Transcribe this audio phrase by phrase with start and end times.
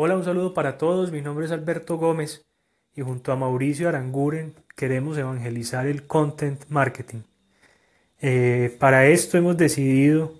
[0.00, 1.10] Hola, un saludo para todos.
[1.10, 2.46] Mi nombre es Alberto Gómez
[2.94, 7.22] y junto a Mauricio Aranguren queremos evangelizar el content marketing.
[8.20, 10.34] Eh, para esto hemos decidido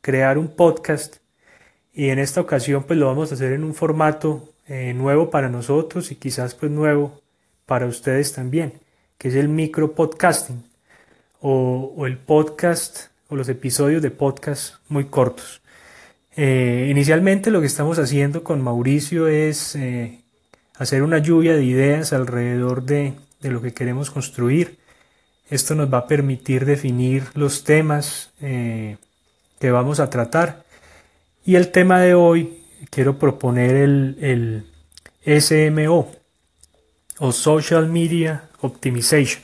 [0.00, 1.16] crear un podcast
[1.92, 5.50] y en esta ocasión pues lo vamos a hacer en un formato eh, nuevo para
[5.50, 7.20] nosotros y quizás pues nuevo
[7.66, 8.80] para ustedes también,
[9.18, 10.64] que es el micro podcasting
[11.38, 15.61] o, o el podcast o los episodios de podcast muy cortos.
[16.34, 20.22] Eh, inicialmente lo que estamos haciendo con Mauricio es eh,
[20.76, 24.78] hacer una lluvia de ideas alrededor de, lo que queremos construir.
[25.50, 28.96] Esto nos va a permitir definir los temas eh,
[29.58, 30.64] que vamos a tratar.
[31.44, 34.66] Y el tema de hoy quiero proponer el,
[35.24, 36.10] SMO
[37.18, 39.42] o Social Media Optimization,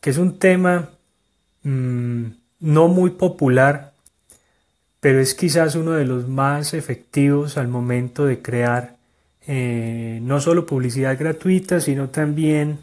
[0.00, 0.90] que es un tema
[1.62, 2.24] mm,
[2.60, 3.92] no muy popular
[5.00, 8.96] pero es quizás uno de los más efectivos al momento de crear
[9.46, 12.78] eh, no solo publicidad gratuita, sino también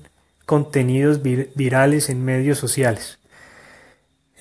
[0.45, 3.19] contenidos virales en medios sociales.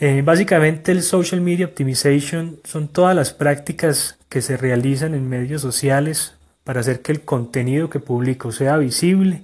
[0.00, 5.62] Eh, básicamente el Social Media Optimization son todas las prácticas que se realizan en medios
[5.62, 9.42] sociales para hacer que el contenido que publico sea visible,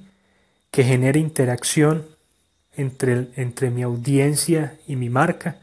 [0.70, 2.06] que genere interacción
[2.76, 5.58] entre, entre mi audiencia y mi marca,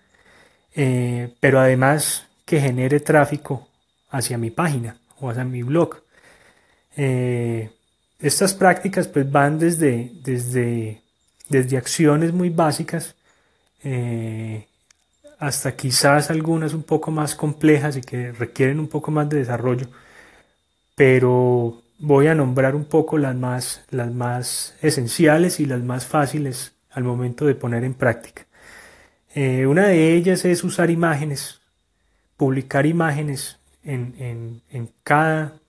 [0.75, 3.67] eh, pero además que genere tráfico
[4.09, 5.97] hacia mi página o hacia mi blog.
[6.95, 7.69] Eh,
[8.19, 11.01] estas prácticas pues van desde, desde,
[11.49, 13.15] desde acciones muy básicas
[13.83, 14.65] eh,
[15.39, 19.87] hasta quizás algunas un poco más complejas y que requieren un poco más de desarrollo,
[20.95, 26.71] pero voy a nombrar un poco las más, las más esenciales y las más fáciles
[26.91, 28.45] al momento de poner en práctica.
[29.35, 31.59] Eh, una de ellas es usar imágenes
[32.37, 34.61] publicar imágenes en,
[35.03, 35.59] cada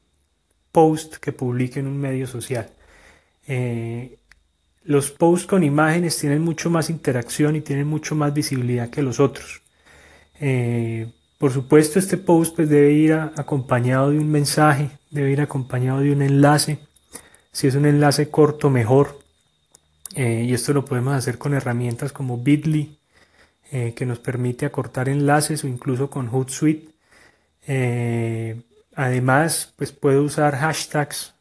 [0.71, 2.69] post que publique en un medio social.
[3.47, 4.19] Eh,
[4.85, 9.19] los posts con imágenes tienen mucho más interacción y tienen mucho más visibilidad que los
[9.21, 9.63] otros.
[10.41, 16.01] Eh, por supuesto, este post pues, debe ir acompañado de un mensaje, debe ir acompañado
[16.01, 16.79] de un enlace.
[17.53, 19.21] Si es un enlace corto, mejor.
[20.15, 22.98] Eh, y esto lo podemos hacer con herramientas como Bitly
[23.71, 26.89] eh, que nos permite acortar enlaces o incluso con Hootsuite.
[27.67, 28.63] Eh,
[28.95, 31.35] además, pues puedo usar hashtags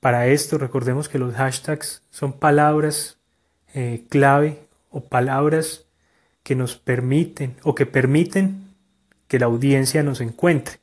[0.00, 0.56] para esto.
[0.56, 3.18] Recordemos que los hashtags son palabras
[3.74, 5.84] eh, clave o palabras
[6.42, 8.74] que nos permiten o que permiten
[9.28, 10.76] que la audiencia nos encuentre.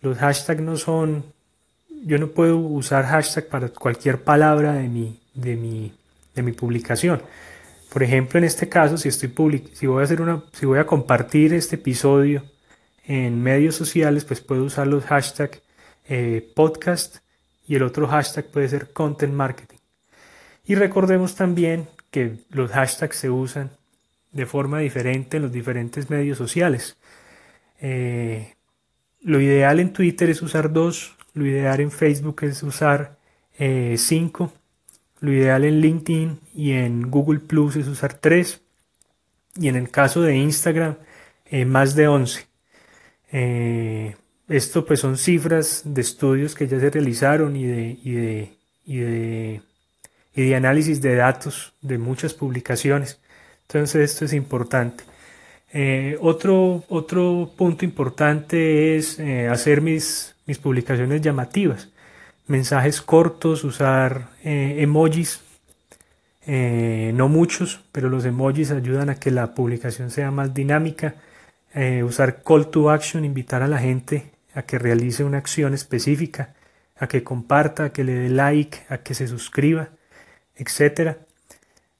[0.00, 1.24] Los hashtags no son,
[2.04, 5.92] yo no puedo usar hashtag para cualquier palabra de mi, de mi,
[6.34, 7.20] de mi publicación.
[7.92, 9.32] Por ejemplo, en este caso, si estoy
[9.72, 12.44] si voy a hacer una, si voy a compartir este episodio
[13.04, 15.62] en medios sociales, pues puedo usar los hashtags
[16.08, 17.18] eh, podcast
[17.66, 19.78] y el otro hashtag puede ser content marketing.
[20.66, 23.70] Y recordemos también que los hashtags se usan
[24.32, 26.96] de forma diferente en los diferentes medios sociales.
[27.80, 28.54] Eh,
[29.22, 33.16] lo ideal en Twitter es usar dos, lo ideal en Facebook es usar
[33.58, 34.52] eh, cinco
[35.20, 38.60] lo ideal en LinkedIn y en Google Plus es usar 3
[39.56, 40.96] y en el caso de Instagram
[41.46, 42.46] eh, más de 11.
[43.32, 44.16] Eh,
[44.48, 48.52] esto pues son cifras de estudios que ya se realizaron y de, y de,
[48.86, 49.62] y de,
[50.34, 53.20] y de análisis de datos de muchas publicaciones.
[53.62, 55.04] Entonces esto es importante.
[55.72, 61.90] Eh, otro, otro punto importante es hacer mis, mis publicaciones llamativas
[62.48, 65.42] mensajes cortos, usar eh, emojis,
[66.46, 71.16] eh, no muchos, pero los emojis ayudan a que la publicación sea más dinámica,
[71.74, 76.54] eh, usar call to action, invitar a la gente a que realice una acción específica,
[76.96, 79.90] a que comparta, a que le dé like, a que se suscriba,
[80.56, 81.18] etc.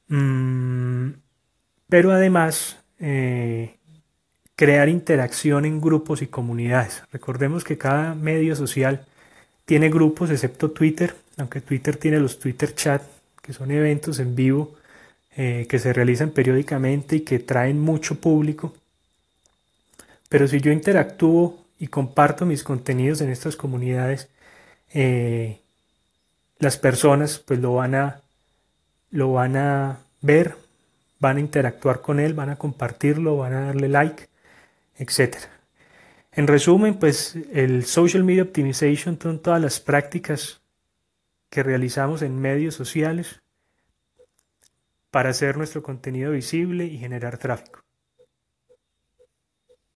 [0.08, 1.10] Mm,
[1.88, 2.78] pero además,
[4.56, 7.04] crear interacción en grupos y comunidades.
[7.12, 9.06] Recordemos que cada medio social
[9.68, 13.02] tiene grupos excepto Twitter, aunque Twitter tiene los Twitter Chat,
[13.42, 14.74] que son eventos en vivo
[15.36, 18.72] eh, que se realizan periódicamente y que traen mucho público.
[20.30, 24.30] Pero si yo interactúo y comparto mis contenidos en estas comunidades,
[24.94, 25.60] eh,
[26.58, 28.22] las personas pues lo van a
[29.10, 30.56] lo van a ver,
[31.20, 34.28] van a interactuar con él, van a compartirlo, van a darle like,
[34.96, 35.57] etcétera.
[36.38, 40.62] En resumen, pues el Social Media Optimization son todas las prácticas
[41.50, 43.42] que realizamos en medios sociales
[45.10, 47.80] para hacer nuestro contenido visible y generar tráfico.